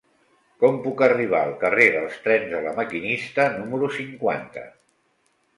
[0.61, 4.65] Com puc arribar al carrer dels Trens de La Maquinista número cinquanta?